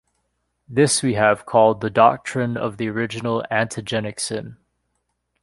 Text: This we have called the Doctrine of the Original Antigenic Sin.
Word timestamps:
This 0.67 1.03
we 1.03 1.13
have 1.13 1.45
called 1.45 1.79
the 1.81 1.91
Doctrine 1.91 2.57
of 2.57 2.77
the 2.77 2.87
Original 2.89 3.45
Antigenic 3.51 4.19
Sin. 4.19 4.57